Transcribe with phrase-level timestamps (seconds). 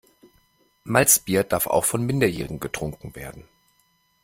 [0.83, 3.47] Malzbier darf auch von Minderjährigen getrunken werden.